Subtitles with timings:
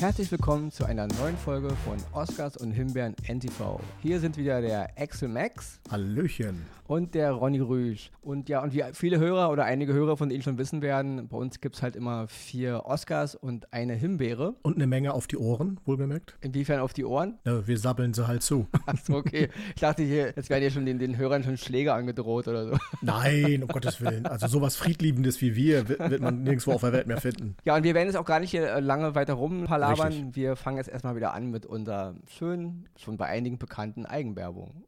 [0.00, 3.80] Herzlich willkommen zu einer neuen Folge von Oscars und Himbeeren NTV.
[4.00, 5.80] Hier sind wieder der Axel Max.
[5.90, 6.64] Hallöchen.
[6.86, 8.10] Und der Ronny Rüsch.
[8.22, 11.36] Und ja, und wie viele Hörer oder einige Hörer von Ihnen schon wissen werden, bei
[11.36, 14.54] uns gibt es halt immer vier Oscars und eine Himbeere.
[14.62, 16.38] Und eine Menge auf die Ohren, wohlbemerkt.
[16.40, 17.34] Inwiefern auf die Ohren?
[17.44, 18.68] Ja, wir sabbeln sie halt zu.
[18.86, 19.50] Achso, okay.
[19.74, 22.78] Ich dachte hier, jetzt werden ja schon den, den Hörern schon Schläge angedroht oder so.
[23.02, 24.24] Nein, um Gottes Willen.
[24.24, 27.56] Also sowas Friedliebendes wie wir wird, man nirgendwo auf der Welt mehr finden.
[27.64, 29.34] Ja, und wir werden jetzt auch gar nicht hier äh, lange weiter
[29.88, 30.12] rumpalabern.
[30.12, 30.36] Richtig.
[30.36, 34.84] Wir fangen jetzt erstmal wieder an mit unserer schönen, schon bei einigen bekannten Eigenwerbung.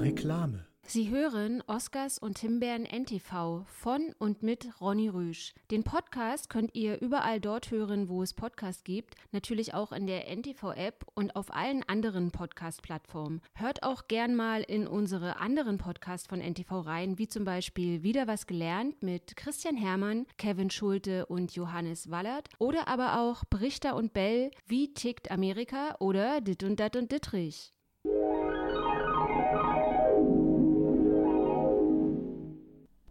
[0.00, 0.67] Reklame.
[0.90, 5.52] Sie hören Oscars und Himbeeren NTV von und mit Ronny Rüsch.
[5.70, 10.34] Den Podcast könnt ihr überall dort hören, wo es Podcasts gibt, natürlich auch in der
[10.34, 13.42] NTV-App und auf allen anderen Podcast-Plattformen.
[13.52, 18.26] Hört auch gern mal in unsere anderen Podcasts von NTV rein, wie zum Beispiel Wieder
[18.26, 24.14] was gelernt mit Christian Hermann, Kevin Schulte und Johannes Wallert oder aber auch Brichter und
[24.14, 27.74] Bell, Wie tickt Amerika oder Dit und Dat und Dittrich.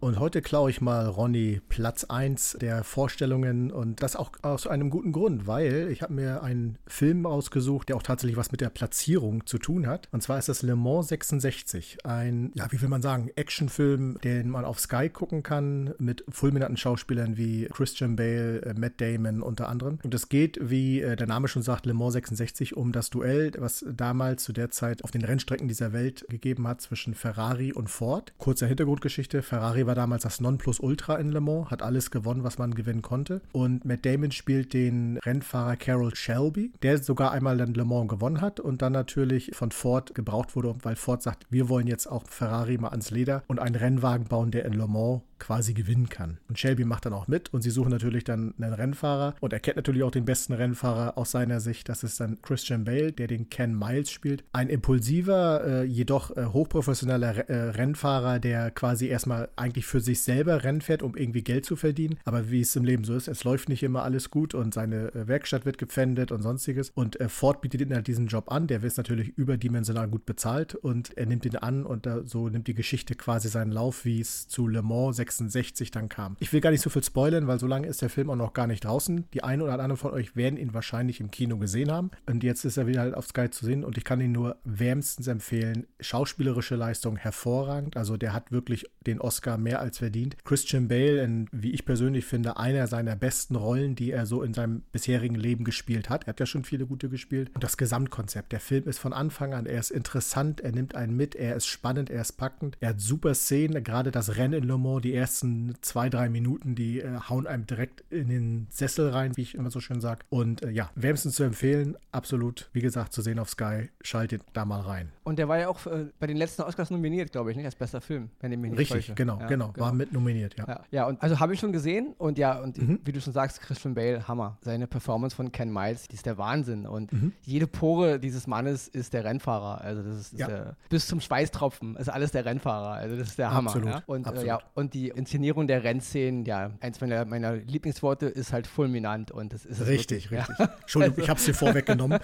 [0.00, 4.90] Und heute klaue ich mal Ronny Platz 1 der Vorstellungen und das auch aus einem
[4.90, 8.70] guten Grund, weil ich habe mir einen Film ausgesucht, der auch tatsächlich was mit der
[8.70, 10.08] Platzierung zu tun hat.
[10.12, 12.06] Und zwar ist das Le Mans 66.
[12.06, 16.76] Ein, ja, wie will man sagen, Actionfilm, den man auf Sky gucken kann mit fulminanten
[16.76, 19.98] Schauspielern wie Christian Bale, äh, Matt Damon unter anderem.
[20.04, 23.50] Und es geht, wie äh, der Name schon sagt, Le Mans 66 um das Duell,
[23.58, 27.90] was damals zu der Zeit auf den Rennstrecken dieser Welt gegeben hat zwischen Ferrari und
[27.90, 28.32] Ford.
[28.38, 29.42] Kurzer Hintergrundgeschichte.
[29.42, 33.40] Ferrari war damals das Nonplusultra in Le Mans, hat alles gewonnen, was man gewinnen konnte.
[33.50, 38.40] Und Matt Damon spielt den Rennfahrer Carroll Shelby, der sogar einmal dann Le Mans gewonnen
[38.40, 42.28] hat und dann natürlich von Ford gebraucht wurde, weil Ford sagt, wir wollen jetzt auch
[42.28, 46.38] Ferrari mal ans Leder und einen Rennwagen bauen, der in Le Mans quasi gewinnen kann.
[46.48, 49.60] Und Shelby macht dann auch mit und sie suchen natürlich dann einen Rennfahrer und er
[49.60, 51.88] kennt natürlich auch den besten Rennfahrer aus seiner Sicht.
[51.88, 54.44] Das ist dann Christian Bale, der den Ken Miles spielt.
[54.52, 60.64] Ein impulsiver, äh, jedoch äh, hochprofessioneller äh, Rennfahrer, der quasi erstmal eigentlich für sich selber
[60.64, 62.18] Rennen fährt, um irgendwie Geld zu verdienen.
[62.24, 65.14] Aber wie es im Leben so ist, es läuft nicht immer alles gut und seine
[65.14, 66.90] äh, Werkstatt wird gepfändet und sonstiges.
[66.94, 68.66] Und äh, Ford bietet ihm halt diesen Job an.
[68.66, 72.74] Der wird natürlich überdimensional gut bezahlt und er nimmt ihn an und so nimmt die
[72.74, 76.36] Geschichte quasi seinen Lauf, wie es zu Le Mans 66 dann kam.
[76.40, 78.52] Ich will gar nicht so viel spoilern, weil so lange ist der Film auch noch
[78.52, 79.24] gar nicht draußen.
[79.32, 82.10] Die einen oder anderen von euch werden ihn wahrscheinlich im Kino gesehen haben.
[82.26, 84.56] Und jetzt ist er wieder halt auf Sky zu sehen und ich kann ihn nur
[84.64, 85.86] wärmstens empfehlen.
[86.00, 87.96] Schauspielerische Leistung hervorragend.
[87.96, 90.36] Also der hat wirklich den Oscar mehr als verdient.
[90.44, 94.54] Christian Bale, in, wie ich persönlich finde, einer seiner besten Rollen, die er so in
[94.54, 96.24] seinem bisherigen Leben gespielt hat.
[96.24, 97.50] Er hat ja schon viele gute gespielt.
[97.54, 98.52] Und das Gesamtkonzept.
[98.52, 101.66] Der Film ist von Anfang an, er ist interessant, er nimmt einen mit, er ist
[101.66, 102.76] spannend, er ist packend.
[102.80, 106.74] Er hat super Szenen, gerade das Rennen in Le Mans, die ersten zwei, drei Minuten,
[106.74, 110.20] die äh, hauen einem direkt in den Sessel rein, wie ich immer so schön sage.
[110.30, 113.90] Und äh, ja, wärmstens zu empfehlen, absolut, wie gesagt, zu sehen auf Sky.
[114.00, 115.12] Schaltet da mal rein.
[115.24, 117.76] Und der war ja auch äh, bei den letzten Oscars nominiert, glaube ich, nicht als
[117.76, 120.66] bester Film, wenn ich mich nicht Richtig, genau, ja, genau, war mit nominiert, ja.
[120.66, 123.00] Ja, ja und also habe ich schon gesehen und ja, und mhm.
[123.04, 124.58] wie du schon sagst, Christian Bale, Hammer.
[124.62, 126.86] Seine Performance von Ken Miles, die ist der Wahnsinn.
[126.86, 127.32] Und mhm.
[127.42, 129.80] jede Pore dieses Mannes ist der Rennfahrer.
[129.80, 130.46] Also das ist, ist ja.
[130.46, 132.92] der, bis zum Schweißtropfen ist alles der Rennfahrer.
[132.92, 133.70] Also das ist der Hammer.
[133.70, 133.90] Absolut.
[133.90, 134.02] Ja?
[134.06, 134.44] Und, Absolut.
[134.44, 139.30] Äh, ja, und die Inszenierung der Rennszenen, ja, eins meiner, meiner Lieblingsworte ist halt fulminant
[139.30, 140.58] und das ist Richtig, wirklich, richtig.
[140.58, 140.74] Ja.
[140.80, 142.18] Entschuldigung, ich habe es dir vorweggenommen.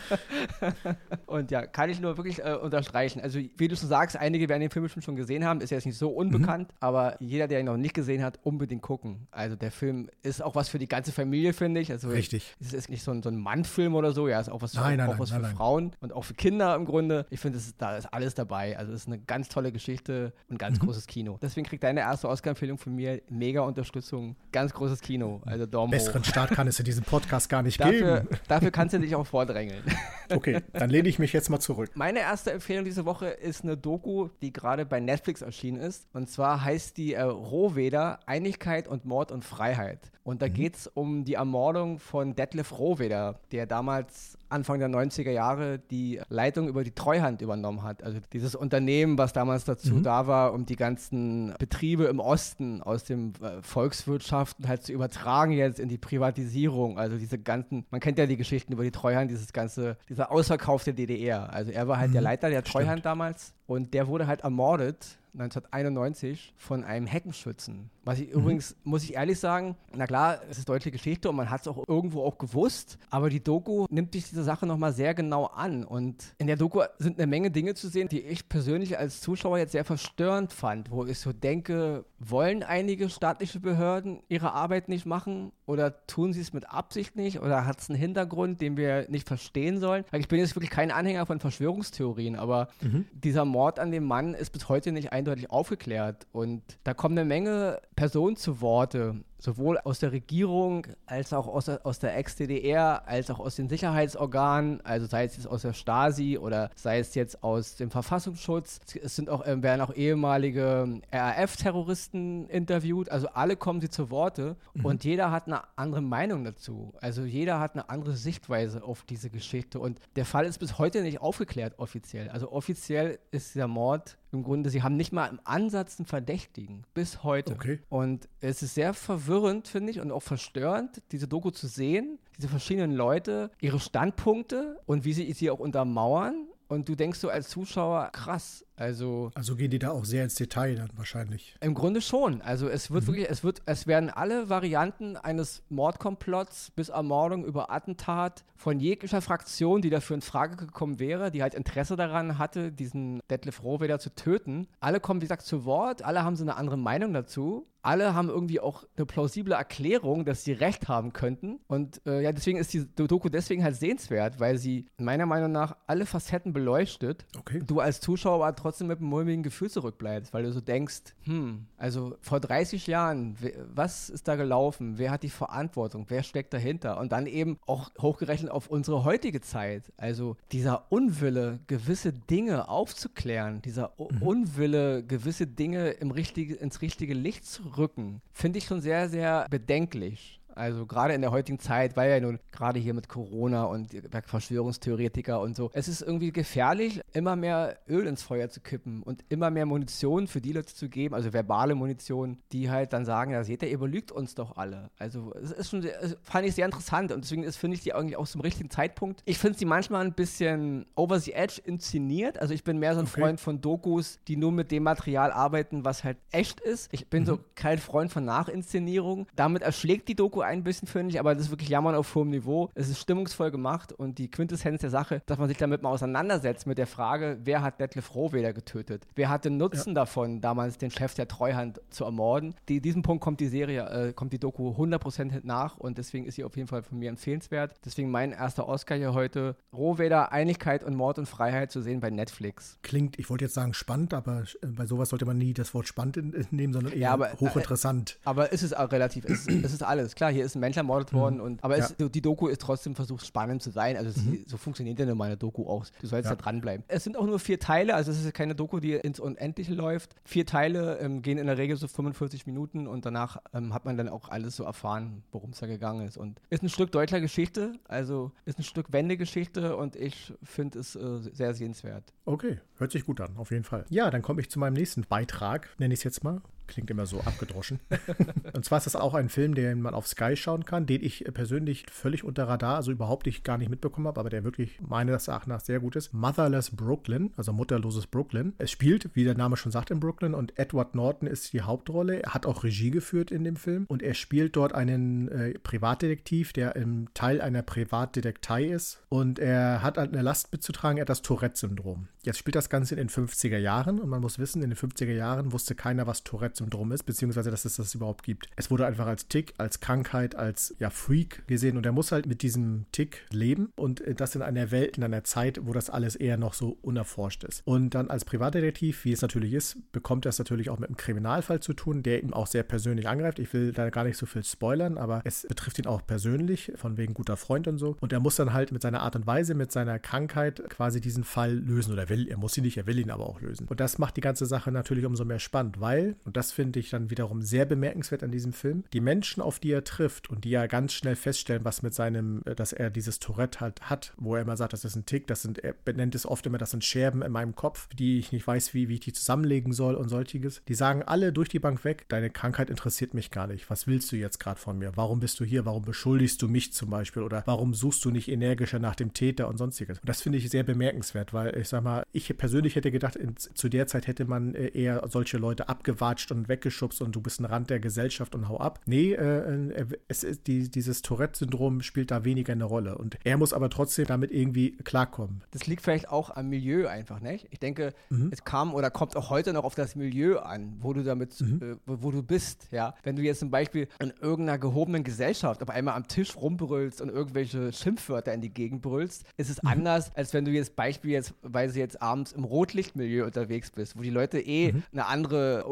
[1.26, 3.20] und ja, kann ich nur wirklich äh, unterstreichen.
[3.20, 5.98] Also wie du schon sagst, einige werden den Film schon gesehen haben, ist jetzt nicht
[5.98, 6.76] so unbekannt, mhm.
[6.80, 9.26] aber jeder, der ihn noch nicht gesehen hat, unbedingt gucken.
[9.30, 11.90] Also der Film ist auch was für die ganze Familie, finde ich.
[11.90, 12.54] Also Richtig.
[12.60, 14.92] Es ist nicht so ein, so ein Mannfilm oder so, ja, ist auch was, nein,
[14.92, 15.56] für, nein, auch was nein, für nein.
[15.56, 17.26] Frauen und auch für Kinder im Grunde.
[17.30, 18.76] Ich finde, da ist alles dabei.
[18.78, 20.86] Also es ist eine ganz tolle Geschichte und ganz mhm.
[20.86, 21.38] großes Kino.
[21.40, 24.36] Deswegen kriegt deine erste Oscar-Empfehlung von mir mega Unterstützung.
[24.52, 25.40] Ganz großes Kino.
[25.44, 26.26] Also Daumen Besseren hoch.
[26.26, 28.40] Start kann es in diesem Podcast gar nicht dafür, geben.
[28.48, 29.82] Dafür kannst du dich auch vordrängeln.
[30.30, 31.90] Okay, dann lehne ich mich jetzt mal zurück.
[31.94, 36.06] Meine erste Empfehlung diese Woche ist eine Doku, die gerade bei Netflix erschienen ist.
[36.14, 40.10] Und zwar heißt die äh, Rohweder Einigkeit und Mord und Freiheit.
[40.22, 40.54] Und da mhm.
[40.54, 46.20] geht es um die Ermordung von Detlef Rohweder, der damals Anfang der 90er Jahre die
[46.28, 48.02] Leitung über die Treuhand übernommen hat.
[48.02, 50.02] Also dieses Unternehmen, was damals dazu mhm.
[50.02, 55.52] da war, um die ganzen Betriebe im Osten aus dem äh, Volkswirtschaften halt zu übertragen
[55.52, 56.98] jetzt in die Privatisierung.
[56.98, 60.84] Also diese ganzen, man kennt ja die Geschichten über die Treuhand, dieses ganze, dieser Ausverkauf
[60.84, 61.52] der DDR.
[61.52, 62.14] Also er war halt mhm.
[62.14, 63.06] der Leiter der Treuhand Stimmt.
[63.06, 67.90] damals und der wurde halt ermordet 1991 von einem Heckenschützen.
[68.04, 68.40] Was ich Mhm.
[68.40, 71.68] übrigens, muss ich ehrlich sagen, na klar, es ist deutsche Geschichte und man hat es
[71.68, 75.84] auch irgendwo auch gewusst, aber die Doku nimmt sich diese Sache nochmal sehr genau an.
[75.84, 79.58] Und in der Doku sind eine Menge Dinge zu sehen, die ich persönlich als Zuschauer
[79.58, 85.06] jetzt sehr verstörend fand, wo ich so denke, wollen einige staatliche Behörden ihre Arbeit nicht
[85.06, 87.40] machen oder tun sie es mit Absicht nicht?
[87.40, 90.04] Oder hat es einen Hintergrund, den wir nicht verstehen sollen?
[90.12, 92.68] Ich bin jetzt wirklich kein Anhänger von Verschwörungstheorien, aber
[93.12, 96.26] dieser Mord an dem Mann ist bis heute nicht eindeutig aufgeklärt.
[96.32, 101.66] Und da kommen eine Menge Personen zu Worte, sowohl aus der Regierung als auch aus
[101.66, 105.74] der, aus der Ex-DDR, als auch aus den Sicherheitsorganen, also sei es jetzt aus der
[105.74, 108.80] Stasi oder sei es jetzt aus dem Verfassungsschutz.
[109.02, 114.56] Es sind auch, ähm, werden auch ehemalige RAF-Terroristen interviewt, also alle kommen sie zu Worte
[114.82, 116.94] und jeder hat eine andere Meinung dazu.
[117.00, 121.02] Also jeder hat eine andere Sichtweise auf diese Geschichte und der Fall ist bis heute
[121.02, 122.30] nicht aufgeklärt offiziell.
[122.30, 126.84] Also offiziell ist der Mord im Grunde, sie haben nicht mal im Ansatz einen Verdächtigen,
[126.92, 127.54] bis heute.
[127.54, 127.78] Okay.
[127.88, 132.48] Und es ist sehr verwirrend, finde ich, und auch verstörend, diese Doku zu sehen, diese
[132.48, 136.48] verschiedenen Leute, ihre Standpunkte und wie sie sie auch untermauern.
[136.66, 140.34] Und du denkst so als Zuschauer, krass, also Also gehen die da auch sehr ins
[140.34, 141.56] Detail dann wahrscheinlich.
[141.60, 142.40] im Grunde schon.
[142.42, 147.70] Also es wird wirklich, es wird, es werden alle Varianten eines Mordkomplotts bis Ermordung über
[147.70, 152.72] Attentat von jeglicher Fraktion, die dafür in Frage gekommen wäre, die halt Interesse daran hatte,
[152.72, 154.66] diesen Detlef Rohweder zu töten.
[154.80, 157.66] Alle kommen, wie gesagt, zu Wort, alle haben so eine andere Meinung dazu.
[157.82, 161.60] Alle haben irgendwie auch eine plausible Erklärung, dass sie recht haben könnten.
[161.66, 165.76] Und äh, ja, deswegen ist die Doku deswegen halt sehenswert, weil sie meiner Meinung nach
[165.86, 167.62] alle Facetten beleuchtet Okay.
[167.66, 172.16] du als Zuschauer trotzdem mit einem mulmigen Gefühl zurückbleibst, weil du so denkst, hm, also
[172.20, 173.36] vor 30 Jahren,
[173.74, 174.94] was ist da gelaufen?
[174.96, 176.06] Wer hat die Verantwortung?
[176.08, 176.98] Wer steckt dahinter?
[176.98, 179.92] Und dann eben auch hochgerechnet auf unsere heutige Zeit.
[179.96, 187.14] Also dieser Unwille, gewisse Dinge aufzuklären, dieser U Unwille, gewisse Dinge im richtige, ins richtige
[187.14, 190.40] Licht zu rücken, finde ich schon sehr, sehr bedenklich.
[190.54, 193.88] Also gerade in der heutigen Zeit, weil ja nun gerade hier mit Corona und
[194.26, 199.24] Verschwörungstheoretiker und so, es ist irgendwie gefährlich, immer mehr Öl ins Feuer zu kippen und
[199.28, 203.32] immer mehr Munition für die Leute zu geben, also verbale Munition, die halt dann sagen,
[203.32, 204.90] ja seht ihr, ihr belügt uns doch alle.
[204.98, 207.82] Also es ist schon, sehr, es fand ich sehr interessant und deswegen ist, finde ich
[207.82, 209.22] die eigentlich auch zum richtigen Zeitpunkt.
[209.24, 213.00] Ich finde sie manchmal ein bisschen over the edge inszeniert, also ich bin mehr so
[213.00, 213.20] ein Okay.
[213.20, 216.88] Freund von Dokus, die nur mit dem Material arbeiten, was halt echt ist.
[216.92, 219.26] Ich bin so kein Freund von Nachinszenierung.
[219.36, 222.30] Damit erschlägt die Doku ein bisschen, finde ich, aber das ist wirklich Jammern auf hohem
[222.30, 222.70] Niveau.
[222.74, 226.66] Es ist stimmungsvoll gemacht und die Quintessenz der Sache, dass man sich damit mal auseinandersetzt
[226.66, 229.06] mit der Frage, wer hat Detlef Rohweder getötet?
[229.14, 232.54] Wer hat den Nutzen davon, damals den Chef der Treuhand zu ermorden?
[232.68, 236.36] Die, diesem Punkt kommt die Serie, äh, kommt die Doku 100% nach und deswegen ist
[236.36, 237.74] sie auf jeden Fall von mir empfehlenswert.
[237.84, 242.10] Deswegen mein erster Oscar hier heute, Rohweder, Einigkeit und Mord und Freiheit zu sehen bei
[242.10, 242.78] Netflix.
[242.82, 245.88] Klingt, ich wollte jetzt sagen spannend, aber äh, bei sowas sollte man nie das Wort
[245.88, 248.18] spannend nehmen, sondern eher Ja, aber, äh, hochinteressant.
[248.24, 250.14] Aber es ist auch relativ, es ist, es ist alles.
[250.14, 252.08] Klar, hier ist ein Mensch ermordet worden, und, aber es, Ja.
[252.08, 253.96] die Doku ist trotzdem versucht, spannend zu sein.
[253.96, 255.86] Also sie, so funktioniert ja nun mal eine Doku auch.
[256.00, 256.36] Du sollst Ja.
[256.36, 256.84] da dranbleiben.
[256.88, 260.14] Es sind auch nur vier Teile, also es ist keine Doku, die ins Unendliche läuft.
[260.24, 263.96] Vier Teile ähm, gehen in der Regel so 45 Minuten und danach ähm, hat man
[263.96, 266.16] dann auch alles so erfahren, worum es da gegangen ist.
[266.16, 270.96] Und ist ein Stück deutscher Geschichte, also ist ein Stück Wendegeschichte und ich finde es
[270.96, 272.12] äh, sehr sehenswert.
[272.24, 273.84] Okay, hört sich gut an, auf jeden Fall.
[273.90, 276.40] Ja, dann komme ich zu meinem nächsten Beitrag, nenne ich es jetzt mal.
[276.66, 277.80] Klingt immer so abgedroschen.
[278.52, 281.24] und zwar ist das auch ein Film, den man auf Sky schauen kann, den ich
[281.32, 285.28] persönlich völlig unter Radar, also überhaupt nicht gar nicht mitbekommen habe, aber der wirklich meines
[285.28, 286.12] Erachtens sehr gut ist.
[286.12, 288.54] Motherless Brooklyn, also mutterloses Brooklyn.
[288.58, 292.22] Es spielt, wie der Name schon sagt, in Brooklyn und Edward Norton ist die Hauptrolle.
[292.22, 296.52] Er hat auch Regie geführt in dem Film und er spielt dort einen äh, Privatdetektiv,
[296.52, 301.22] der im Teil einer Privatdetektei ist und er hat eine Last mitzutragen, er hat das
[301.22, 302.08] Tourette-Syndrom.
[302.24, 305.12] Jetzt spielt das Ganze in den 50er Jahren und man muss wissen, in den 50er
[305.12, 306.24] Jahren wusste keiner, was
[306.54, 308.48] Tourette-Syndrom ist, beziehungsweise dass es das überhaupt gibt.
[308.56, 312.26] Es wurde einfach als Tick, als Krankheit, als ja, Freak gesehen und er muss halt
[312.26, 315.90] mit diesem Tick leben und äh, das in einer Welt, in einer Zeit, wo das
[315.90, 317.62] alles eher noch so unerforscht ist.
[317.64, 320.96] Und dann als Privatdetektiv, wie es natürlich ist, bekommt er es natürlich auch mit einem
[320.96, 323.38] Kriminalfall zu tun, der ihm auch sehr persönlich angreift.
[323.38, 326.96] Ich will da gar nicht so viel spoilern, aber es betrifft ihn auch persönlich, von
[326.96, 327.96] wegen guter Freund und so.
[328.00, 331.24] Und er muss dann halt mit seiner Art und Weise, mit seiner Krankheit quasi diesen
[331.24, 332.28] Fall lösen oder will.
[332.28, 333.66] Er muss ihn nicht, er will ihn aber auch lösen.
[333.68, 336.90] Und das macht die ganze Sache natürlich umso mehr spannend, weil, und das finde ich
[336.90, 338.84] dann wiederum sehr bemerkenswert an diesem Film.
[338.92, 342.42] Die Menschen, auf die er trifft und die ja ganz schnell feststellen, was mit seinem,
[342.44, 345.26] äh, dass er dieses Tourette halt hat, wo er immer sagt, das ist ein Tick,
[345.26, 348.32] das sind, er benennt es oft immer, das sind Scherben in meinem Kopf, die ich
[348.32, 350.62] nicht weiß, wie, wie ich die zusammenlegen soll und solches.
[350.68, 353.68] Die sagen alle durch die Bank weg, deine Krankheit interessiert mich gar nicht.
[353.70, 354.92] Was willst du jetzt gerade von mir?
[354.96, 355.64] Warum bist du hier?
[355.64, 357.22] Warum beschuldigst du mich zum Beispiel?
[357.22, 359.98] Oder warum suchst du nicht energischer nach dem Täter und sonstiges?
[359.98, 363.36] Und das finde ich sehr bemerkenswert, weil ich sag mal, ich persönlich hätte gedacht, in,
[363.36, 367.40] zu der Zeit hätte man äh, eher solche Leute abgewatscht und weggeschubst und du bist
[367.40, 368.80] ein Rand der Gesellschaft und hau ab.
[368.86, 372.98] Nee, äh, äh, es ist die, dieses Tourette-Syndrom spielt da weniger eine Rolle.
[372.98, 375.42] Und er muss aber trotzdem damit irgendwie klarkommen.
[375.50, 377.48] Das liegt vielleicht auch am Milieu einfach, nicht?
[377.50, 378.30] Ich denke, mhm.
[378.32, 381.60] es kam oder kommt auch heute noch auf das Milieu an, wo du damit, mhm.
[381.62, 382.94] äh, wo, du bist, ja.
[383.02, 387.08] Wenn du jetzt zum Beispiel in irgendeiner gehobenen Gesellschaft auf einmal am Tisch rumbrüllst und
[387.08, 389.68] irgendwelche Schimpfwörter in die Gegend brüllst, ist es mhm.
[389.68, 393.96] anders, als wenn du jetzt Beispiel jetzt, weil sie jetzt abends im Rotlichtmilieu unterwegs bist,
[393.96, 394.82] wo die Leute eh mhm.
[394.92, 395.64] eine andere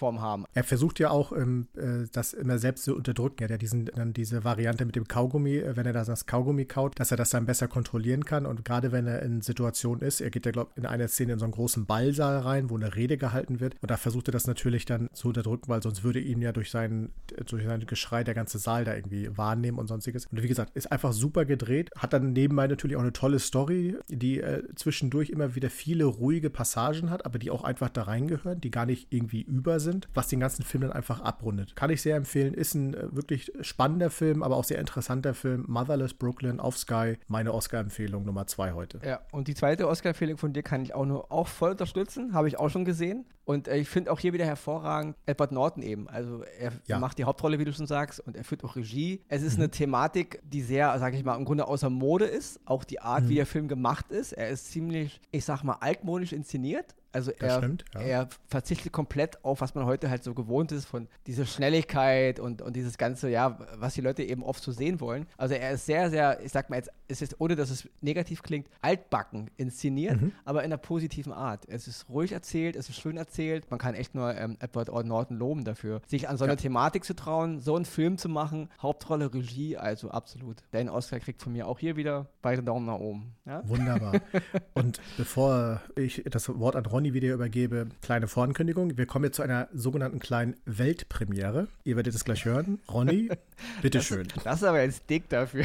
[0.00, 0.44] Umgangsform haben.
[0.54, 3.36] Er versucht ja auch, ähm, äh, das immer selbst zu unterdrücken.
[3.40, 6.64] Er hat ja diesen, dann diese Variante mit dem Kaugummi, äh, wenn er das Kaugummi
[6.64, 8.46] kaut, dass er das dann besser kontrollieren kann.
[8.46, 11.34] Und gerade wenn er in Situationen ist, er geht ja, glaube ich, in einer Szene
[11.34, 13.76] in so einen großen Ballsaal rein, wo eine Rede gehalten wird.
[13.80, 16.70] Und da versucht er das natürlich dann zu unterdrücken, weil sonst würde ihn ja durch
[16.70, 17.10] sein,
[17.46, 20.26] durch sein Geschrei der ganze Saal da irgendwie wahrnehmen und sonstiges.
[20.26, 21.90] Und wie gesagt, ist einfach super gedreht.
[21.96, 26.50] Hat dann nebenbei natürlich auch eine tolle Story, die äh, zwischendurch immer wieder viele ruhige
[26.50, 30.28] Passagen hat, aber die auch einfach da reingehören, die gar nicht irgendwie über sind, was
[30.28, 31.76] den ganzen Film dann einfach abrundet.
[31.76, 32.54] Kann ich sehr empfehlen.
[32.54, 35.64] Ist ein äh, wirklich spannender Film, aber auch sehr interessanter Film.
[35.68, 37.18] Motherless Brooklyn auf Sky.
[37.28, 39.00] Meine Oscar-Empfehlung Nummer zwei heute.
[39.04, 42.32] Ja, und die zweite Oscar-Empfehlung von dir kann ich auch nur auch voll unterstützen.
[42.32, 43.26] Habe ich auch schon gesehen.
[43.44, 46.08] Und äh, ich finde auch hier wieder hervorragend Edward Norton eben.
[46.08, 46.98] Also er ja.
[46.98, 49.24] macht die Hauptrolle, wie du schon sagst, und er führt auch Regie.
[49.28, 49.64] Es ist mhm.
[49.64, 52.60] eine Thematik, die sehr, sage ich mal, im Grunde außer Mode ist.
[52.64, 53.28] Auch die Art, mhm.
[53.28, 54.32] wie der Film gemacht ist.
[54.32, 56.94] Er ist ziemlich, ich sag mal, altmodisch inszeniert.
[57.12, 58.00] Also er, stimmt, ja.
[58.00, 62.62] er, verzichtet komplett auf, was man heute halt so gewohnt ist, von dieser Schnelligkeit und,
[62.62, 65.26] und dieses ganze, ja, was die Leute eben oft so sehen wollen.
[65.36, 68.42] Also er ist sehr, sehr, ich sag mal jetzt, es ist, ohne dass es negativ
[68.42, 70.32] klingt, altbacken inszeniert, mhm.
[70.44, 71.64] aber in einer positiven Art.
[71.68, 73.68] Es ist ruhig erzählt, es ist schön erzählt.
[73.70, 76.56] Man kann echt nur ähm, Edward Norton loben dafür, sich an so eine ja.
[76.56, 78.68] Thematik zu trauen, so einen Film zu machen.
[78.80, 80.62] Hauptrolle, Regie, also absolut.
[80.72, 83.34] Den Oscar kriegt von mir auch hier wieder beide Daumen nach oben.
[83.46, 83.68] Ja?
[83.68, 84.12] Wunderbar.
[84.74, 88.98] und bevor ich das Wort an Ron Ronny wieder übergebe, kleine Vorankündigung.
[88.98, 91.66] Wir kommen jetzt zu einer sogenannten kleinen Weltpremiere.
[91.82, 92.78] Ihr werdet es gleich hören.
[92.92, 93.30] Ronny,
[93.80, 94.28] bitteschön.
[94.34, 95.64] Das, das ist aber jetzt dick dafür.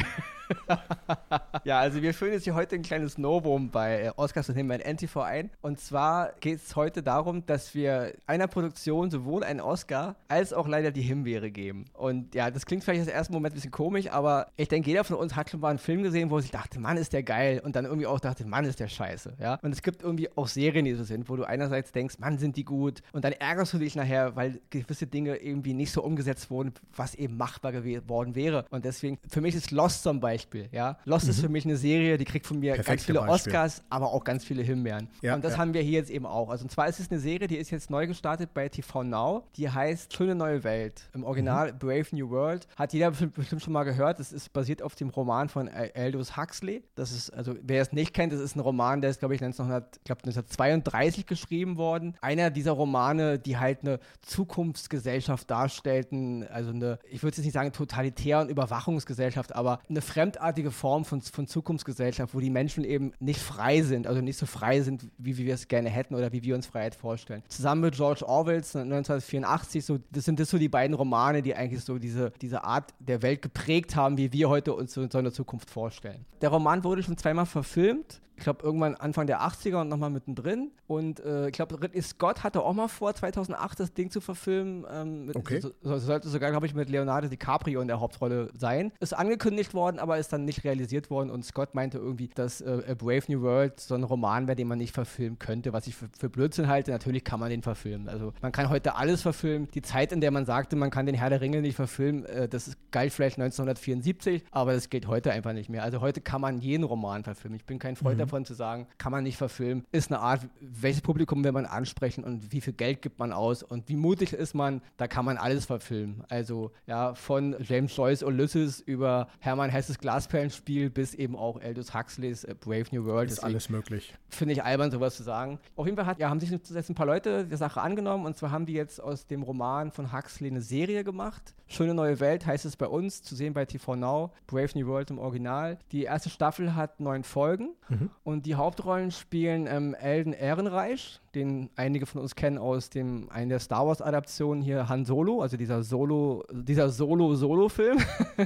[1.64, 4.82] Ja, also wir führen jetzt hier heute ein kleines Novum bei äh, Oscars und Himbeeren
[4.82, 5.50] NTV ein.
[5.60, 10.68] Und zwar geht es heute darum, dass wir einer Produktion sowohl einen Oscar als auch
[10.68, 11.86] leider die Himbeere geben.
[11.92, 15.04] Und ja, das klingt vielleicht im ersten Moment ein bisschen komisch, aber ich denke, jeder
[15.04, 17.60] von uns hat schon mal einen Film gesehen, wo sich dachte, Mann, ist der geil.
[17.64, 19.34] Und dann irgendwie auch dachte, Mann, ist der scheiße.
[19.40, 19.58] Ja?
[19.62, 22.56] Und es gibt irgendwie auch Serien, die so sind, wo du einerseits denkst, Mann, sind
[22.56, 23.02] die gut.
[23.12, 27.14] Und dann ärgerst du dich nachher, weil gewisse Dinge irgendwie nicht so umgesetzt wurden, was
[27.14, 28.64] eben machbar geworden wäre.
[28.70, 30.68] Und deswegen, für mich ist Lost zum Beispiel Beispiel.
[30.72, 30.98] Ja?
[31.04, 31.30] Lost mhm.
[31.30, 33.52] ist für mich eine Serie, die kriegt von mir Perfekte ganz viele Beispiel.
[33.52, 35.08] Oscars, aber auch ganz viele Himbeeren.
[35.22, 35.58] Ja, und das ja.
[35.58, 36.50] haben wir hier jetzt eben auch.
[36.50, 39.44] Also und zwar ist es eine Serie, die ist jetzt neu gestartet bei TV Now.
[39.56, 41.08] Die heißt Schöne neue Welt.
[41.14, 41.78] Im Original mhm.
[41.78, 42.66] Brave New World.
[42.76, 44.18] Hat jeder bestimmt schon mal gehört.
[44.18, 46.82] Das ist basiert auf dem Roman von Aldous Huxley.
[46.94, 49.42] Das ist, also wer es nicht kennt, das ist ein Roman, der ist, glaube ich,
[49.42, 52.16] 1900, glaub, 1932 geschrieben worden.
[52.20, 56.46] Einer dieser Romane, die halt eine Zukunftsgesellschaft darstellten.
[56.48, 61.04] Also eine, ich würde jetzt nicht sagen totalitär und Überwachungsgesellschaft, aber eine fremde fremdartige Form
[61.04, 65.08] von, von Zukunftsgesellschaft, wo die Menschen eben nicht frei sind, also nicht so frei sind,
[65.18, 67.42] wie, wie wir es gerne hätten oder wie wir uns Freiheit vorstellen.
[67.48, 71.84] Zusammen mit George Orwells 1984, so, das sind das so die beiden Romane, die eigentlich
[71.84, 75.30] so diese, diese Art der Welt geprägt haben, wie wir heute uns so, so eine
[75.30, 76.24] Zukunft vorstellen.
[76.40, 80.70] Der Roman wurde schon zweimal verfilmt ich glaube, irgendwann Anfang der 80er und nochmal mittendrin.
[80.86, 84.84] Und äh, ich glaube, Ridley Scott hatte auch mal vor, 2008 das Ding zu verfilmen.
[84.90, 85.60] Ähm, mit, okay.
[85.60, 88.92] So, so, sollte sogar, glaube ich, mit Leonardo DiCaprio in der Hauptrolle sein.
[89.00, 91.30] Ist angekündigt worden, aber ist dann nicht realisiert worden.
[91.30, 94.68] Und Scott meinte irgendwie, dass äh, A Brave New World so ein Roman wäre, den
[94.68, 96.90] man nicht verfilmen könnte, was ich für, für Blödsinn halte.
[96.90, 98.08] Natürlich kann man den verfilmen.
[98.08, 99.68] Also man kann heute alles verfilmen.
[99.72, 102.48] Die Zeit, in der man sagte, man kann den Herr der Ringe nicht verfilmen, äh,
[102.48, 105.82] das ist geil vielleicht 1974, aber das geht heute einfach nicht mehr.
[105.82, 107.56] Also heute kann man jeden Roman verfilmen.
[107.56, 110.42] Ich bin kein Freund mhm davon zu sagen, kann man nicht verfilmen, ist eine Art,
[110.60, 114.32] welches Publikum will man ansprechen und wie viel Geld gibt man aus und wie mutig
[114.32, 116.24] ist man, da kann man alles verfilmen.
[116.28, 122.44] Also ja, von James Joyce Ulysses über Hermann Hesses Glasperlenspiel bis eben auch Aldous Huxleys
[122.44, 123.28] äh, Brave New World.
[123.28, 124.14] Ist alles möglich.
[124.28, 125.58] Finde ich albern, sowas zu sagen.
[125.74, 128.36] Auf jeden Fall hat, ja, haben sich jetzt ein paar Leute der Sache angenommen und
[128.36, 131.56] zwar haben die jetzt aus dem Roman von Huxley eine Serie gemacht.
[131.66, 135.10] Schöne neue Welt heißt es bei uns, zu sehen bei TV Now, Brave New World
[135.10, 135.78] im Original.
[135.90, 138.10] Die erste Staffel hat neun Folgen mhm.
[138.22, 143.48] und die Hauptrollen spielen ähm, Elden Ehrenreich, den einige von uns kennen aus dem einen
[143.48, 147.98] der Star Wars Adaptionen hier Han Solo, also dieser Solo, dieser Solo-Solo-Film.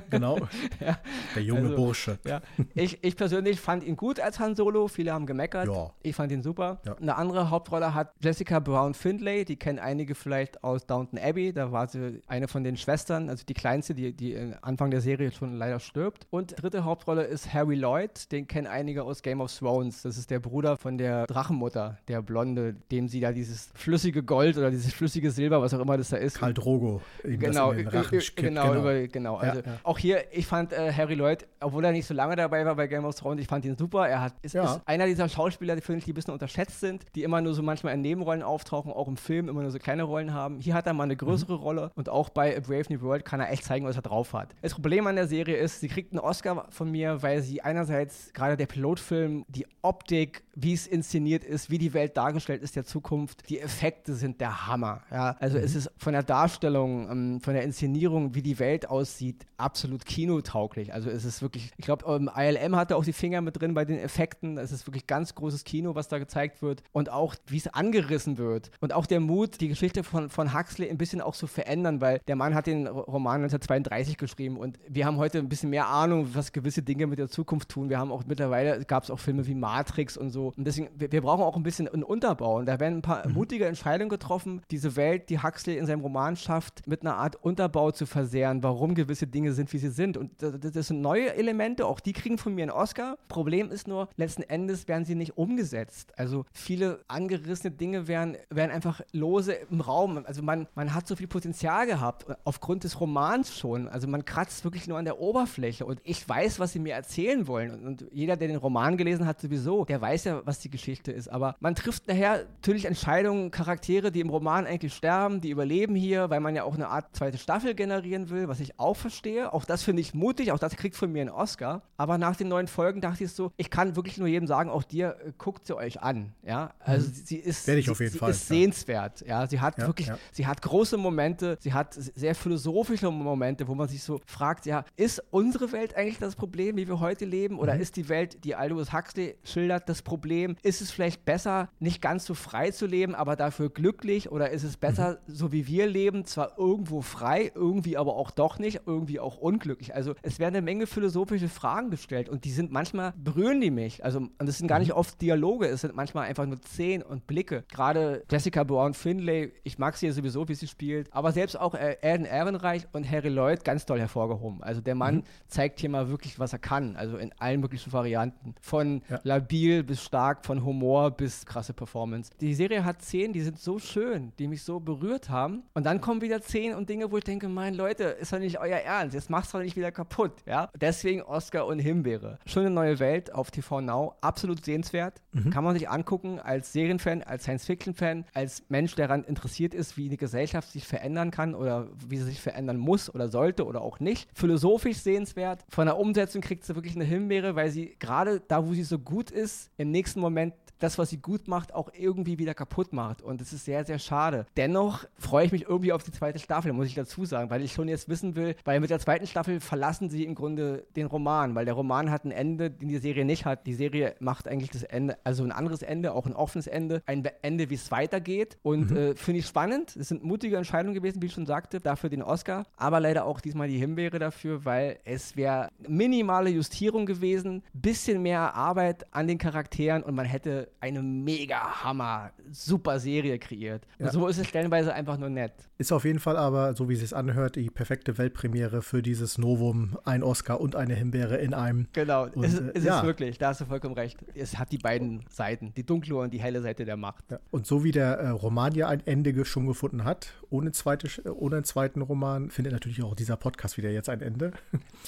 [0.08, 0.38] Genau.
[0.80, 0.98] ja.
[1.34, 2.18] Der junge also, Bursche.
[2.26, 2.40] Ja.
[2.74, 4.88] Ich, ich persönlich fand ihn gut als Han Solo.
[4.88, 5.66] Viele haben gemeckert.
[5.66, 5.90] Ja.
[6.02, 6.80] Ich fand ihn super.
[6.86, 6.96] Ja.
[6.96, 9.44] Eine andere Hauptrolle hat Jessica Brown Findlay.
[9.44, 11.52] Die kennen einige vielleicht aus Downton Abbey.
[11.52, 15.32] Da war sie eine von den Schwestern, also die kleinste, die, die Anfang der Serie
[15.32, 16.26] schon leider stirbt.
[16.30, 18.30] Und dritte Hauptrolle ist Harry Lloyd.
[18.32, 20.02] Den kennen einige aus Game of Thrones.
[20.02, 24.56] Das ist der Bruder von der Drachenmutter, der Blonde, dem sie da dieses flüssige Gold
[24.56, 26.38] oder dieses flüssige Silber, was auch immer das da ist.
[26.38, 27.00] Karl Drogo.
[27.22, 28.02] Genau, genau,
[28.36, 29.36] genau, über, genau.
[29.36, 29.78] Also ja, ja.
[29.82, 32.86] auch hier, ich fand äh, Harry Lloyd, obwohl er nicht so lange dabei war bei
[32.86, 34.08] Game of Thrones, ich fand ihn super.
[34.08, 34.64] Er hat, ist, ja.
[34.64, 37.54] ist einer dieser Schauspieler, die, finde ich, die ein bisschen unterschätzt sind, die immer nur
[37.54, 40.60] so manchmal in Nebenrollen auftauchen, auch im Film immer nur so kleine Rollen haben.
[40.60, 41.62] Hier hat er mal eine größere mhm.
[41.62, 44.32] Rolle und auch bei A Brave New World kann er echt zeigen, was er drauf
[44.32, 44.54] hat.
[44.62, 48.32] Das Problem an der Serie ist, sie kriegt einen Oscar von mir, weil sie einerseits
[48.32, 52.84] gerade der Pilotfilm, die Optik, wie es inszeniert ist, wie die Welt dargestellt ist der
[52.84, 55.02] Zukunft, die Effekte sind der Hammer.
[55.10, 55.36] Ja?
[55.40, 55.64] Also mhm.
[55.64, 60.92] es ist von der Darstellung, ähm, von der Inszenierung, wie die Welt aussieht, absolut kinotauglich.
[60.92, 63.84] Also es ist wirklich, ich glaube, ähm, ILM hatte auch die Finger mit drin bei
[63.84, 64.58] den Effekten.
[64.58, 68.38] Es ist wirklich ganz großes Kino, was da gezeigt wird und auch, wie es angerissen
[68.38, 68.70] wird.
[68.80, 72.20] Und auch der Mut, die Geschichte von, von Huxley ein bisschen auch zu verändern, weil
[72.28, 76.28] der Mann hat den Roman 1932 geschrieben und wir haben heute ein bisschen mehr Ahnung,
[76.34, 77.88] was gewisse Dinge mit der Zukunft tun.
[77.88, 80.52] Wir haben auch mittlerweile, gab es auch Filme wie Matrix und so.
[80.56, 82.58] Und deswegen, wir, wir brauchen auch ein bisschen einen Unterbau.
[82.58, 83.34] Und da werden ein paar mhm.
[83.34, 87.90] mutige Entscheidungen getroffen, diese Welt, die Huxley in seinem Roman schafft, mit einer Art Unterbau
[87.90, 90.16] zu versehren, warum gewisse Dinge sind, wie sie sind.
[90.16, 93.18] Und das, das sind neue Elemente, auch die kriegen von mir einen Oscar.
[93.26, 96.12] Problem ist nur, letzten Endes werden sie nicht umgesetzt.
[96.16, 100.24] Also viele angerissene Dinge werden, werden einfach lose im Raum.
[100.24, 103.88] Also man, man hat so viel Potenzial gehabt, aufgrund des Romans schon.
[103.88, 105.84] Also man kratzt wirklich nur an der Oberfläche.
[105.84, 107.72] Und ich weiß, was sie mir erzählen wollen.
[107.72, 111.10] Und, und jeder, der den Roman gelesen hat, sowieso, der weiß ja, was die Geschichte
[111.10, 111.26] ist.
[111.26, 116.30] Aber man trifft nachher natürlich Entscheidungen, Charaktere, die im Roman eigentlich sterben, die überleben hier,
[116.30, 119.52] weil man ja auch eine Art zweite Staffel generieren will, was ich auch verstehe.
[119.52, 121.82] Auch das finde ich mutig, auch das kriegt von mir einen Oscar.
[121.96, 124.84] Aber nach den neuen Folgen dachte ich so, ich kann wirklich nur jedem sagen, auch
[124.84, 126.32] dir, äh, guckt sie euch an.
[126.42, 127.12] Ja, also mhm.
[127.12, 128.56] sie ist, Werde ich auf jeden sie, Fall, ist ja.
[128.56, 129.26] sehenswert.
[129.26, 130.18] Ja, sie hat ja, wirklich, ja.
[130.32, 134.84] sie hat große Momente, sie hat sehr philosophische Momente, wo man sich so fragt, ja,
[134.96, 137.58] ist unsere Welt eigentlich das Problem, wie wir heute leben?
[137.58, 137.80] Oder mhm.
[137.80, 140.56] ist die Welt, die Aldous Huxley schildert, das Problem?
[140.62, 144.30] Ist es vielleicht besser, nicht ganz so frei zu leben, aber dafür glücklich?
[144.30, 145.34] Oder ist es besser, mhm.
[145.34, 149.94] so wie wir leben, zwar irgendwo frei, irgendwie aber auch doch nicht, irgendwie auch unglücklich?
[149.94, 154.04] Also es werden eine Menge philosophische Fragen gestellt und die sind manchmal, berühren die mich.
[154.04, 154.98] Also und das sind gar nicht mhm.
[154.98, 157.64] oft Dialoge, es sind manchmal einfach nur Szenen und Blicke.
[157.68, 161.74] Gerade Jessica Brown Finlay, ich mag sie ja sowieso, wie sie spielt, aber selbst auch
[161.74, 164.62] Alan Ehrenreich und Harry Lloyd ganz toll hervorgehoben.
[164.62, 165.24] Also der Mann mhm.
[165.48, 168.54] zeigt hier mal wirklich, was er kann, also in allen möglichen Varianten.
[168.60, 169.20] Von ja.
[169.22, 172.30] labil bis stark, von Humor bis krasse Performance.
[172.40, 175.62] Die Serie hat Szenen, die sind so schön, die mich so berührt haben.
[175.74, 178.58] Und dann kommen wieder Szenen und Dinge, wo ich denke, mein Leute, ist doch nicht
[178.58, 180.68] euer Ernst, jetzt machst du doch nicht wieder kaputt, ja?
[180.80, 182.38] Deswegen Oscar und Himbeere.
[182.46, 185.20] Schöne neue Welt auf TV Now, absolut sehenswert.
[185.32, 185.50] Mhm.
[185.50, 190.06] Kann man sich angucken als Serienfan, als Science-Fiction-Fan, als Mensch, der daran interessiert ist, wie
[190.06, 194.00] eine Gesellschaft sich verändern kann oder wie sie sich verändern muss oder sollte oder auch
[194.00, 194.28] nicht.
[194.34, 195.64] Philosophisch sehenswert.
[195.68, 198.98] Von der Umsetzung kriegt sie wirklich eine Himbeere, weil sie gerade da, wo sie so
[198.98, 203.22] gut ist, im nächsten Moment das, was sie gut macht, auch irgendwie wieder kaputt macht.
[203.22, 204.46] Und es ist sehr, sehr schade.
[204.56, 207.72] Dennoch freue ich mich irgendwie auf die zweite Staffel, muss ich dazu sagen, weil ich
[207.72, 211.54] schon jetzt wissen will, weil mit der zweiten Staffel verlassen sie im Grunde den Roman,
[211.54, 213.66] weil der Roman hat ein Ende, den die Serie nicht hat.
[213.66, 217.24] Die Serie macht eigentlich das Ende, also ein anderes Ende, auch ein offenes Ende, ein
[217.42, 218.58] Ende, wie es weitergeht.
[218.62, 218.96] Und mhm.
[218.96, 219.96] äh, finde ich spannend.
[219.96, 222.64] Es sind mutige Entscheidungen gewesen, wie ich schon sagte, dafür den Oscar.
[222.76, 228.54] Aber leider auch diesmal die Himbeere dafür, weil es wäre minimale Justierung gewesen, bisschen mehr
[228.54, 233.86] Arbeit an den Charakteren und man hätte eine mega Hammer, super Serie kreiert.
[233.98, 234.12] Und ja.
[234.12, 235.52] so ist es stellenweise einfach nur nett.
[235.78, 239.38] Ist auf jeden Fall aber, so wie es sich anhört, die perfekte Weltpremiere für dieses
[239.38, 239.98] Novum.
[240.04, 241.88] Ein Oscar und eine Himbeere in einem.
[241.92, 242.98] Genau, und, ist, ist ja.
[242.98, 244.18] es wirklich, da hast du vollkommen recht.
[244.34, 247.30] Es hat die beiden Seiten, die dunkle und die helle Seite der Macht.
[247.30, 247.40] Ja.
[247.50, 251.56] Und so wie der äh, Roman ja ein Ende schon gefunden hat, ohne, zweite, ohne
[251.56, 254.52] einen zweiten Roman, findet natürlich auch dieser Podcast wieder jetzt ein Ende.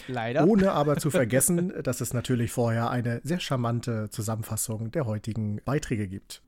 [0.08, 0.46] Leider.
[0.46, 6.08] Ohne aber zu vergessen, dass es natürlich vorher eine sehr charmante Zusammenfassung der heutigen Beiträge
[6.08, 6.42] gibt.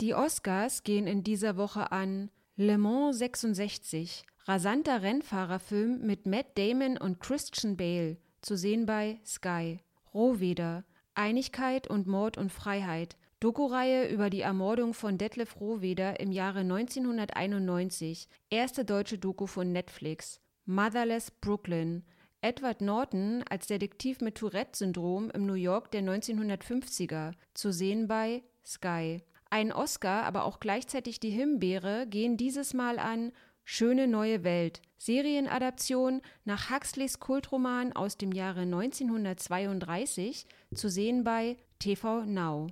[0.00, 6.96] Die Oscars gehen in dieser Woche an Le Mans 66, Rasanter Rennfahrerfilm mit Matt Damon
[6.96, 9.80] und Christian Bale, zu sehen bei Sky.
[10.14, 16.60] Rohweder, Einigkeit und Mord und Freiheit, Doku-Reihe über die Ermordung von Detlef Rohweder im Jahre
[16.60, 20.40] 1991, erste deutsche Doku von Netflix.
[20.66, 22.04] Motherless Brooklyn,
[22.42, 29.22] Edward Norton als Detektiv mit Tourette-Syndrom im New York der 1950er, zu sehen bei Sky.
[29.50, 33.32] Ein Oscar, aber auch gleichzeitig die Himbeere gehen dieses Mal an
[33.64, 42.24] Schöne neue Welt, Serienadaption nach Huxleys Kultroman aus dem Jahre 1932, zu sehen bei TV
[42.24, 42.68] Now.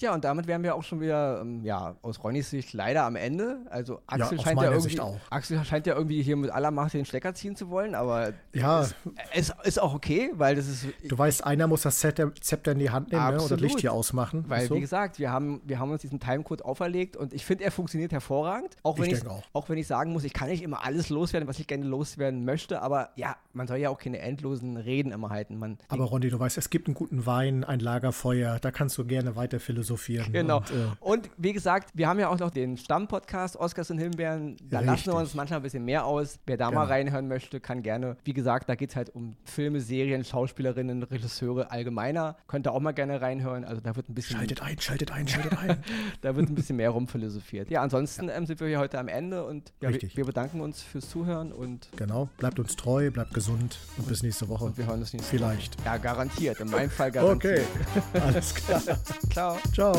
[0.00, 3.16] Ja, und damit wären wir auch schon wieder, ähm, ja, aus Ronnys Sicht leider am
[3.16, 3.58] Ende.
[3.70, 5.00] Also Axel, Ja, scheint, ja irgendwie.
[5.30, 8.82] Axel scheint ja irgendwie hier mit aller Macht den Stecker ziehen zu wollen, aber Ja.
[8.82, 8.94] es
[9.50, 12.32] ist, ist auch okay, weil das ist, Du weißt, einer muss das Zepter,
[12.72, 13.28] in die Hand nehmen ne?
[13.28, 13.60] und das Absolut.
[13.62, 14.44] Licht hier ausmachen.
[14.48, 14.74] weil so.
[14.76, 18.12] wie gesagt, wir haben, wir haben uns diesen Timecode auferlegt und ich finde, er funktioniert
[18.12, 18.76] hervorragend.
[18.82, 19.42] Auch Ich wenn ich, denke auch.
[19.52, 22.44] auch wenn ich sagen muss, ich kann nicht immer alles loswerden, was ich gerne loswerden
[22.44, 25.58] möchte, aber ja, man soll ja auch keine endlosen Reden immer halten.
[25.58, 29.04] Man, Aber Ronny, du weißt, es gibt einen guten Wein, ein Lagerfeuer, da kannst du
[29.04, 29.87] gerne weiter philosophieren.
[29.96, 30.58] Genau.
[30.58, 34.56] Und, äh, Und wie gesagt, wir haben ja auch noch den Stammpodcast Oscars und Himbeeren.
[34.68, 35.14] Da lassen wir Richtig.
[35.14, 36.38] uns manchmal ein bisschen mehr aus.
[36.46, 36.92] Wer da mal Genau.
[36.92, 38.16] reinhören möchte, kann gerne.
[38.24, 42.36] Wie gesagt, da geht es halt um Filme, Serien, Schauspielerinnen, Regisseure allgemeiner.
[42.46, 43.64] Könnt ihr auch mal gerne reinhören.
[43.64, 45.82] Also da wird ein bisschen, schaltet ein, schaltet ein, schaltet ein.
[46.20, 47.70] da wird ein bisschen mehr rumphilosophiert.
[47.70, 50.16] Ja, ansonsten Ähm, sind wir hier heute am Ende und ja, wir, Richtig.
[50.16, 54.48] wir bedanken uns fürs Zuhören und, genau, bleibt uns treu, bleibt gesund und bis nächste
[54.48, 54.64] Woche.
[54.66, 55.78] und wir hören uns nächste Vielleicht.
[55.78, 55.86] Woche.
[55.86, 56.60] Ja, garantiert.
[56.60, 57.62] In meinem Fall garantiert.
[58.12, 58.82] Okay, alles klar.
[59.32, 59.56] Ciao.
[59.78, 59.94] Ciao.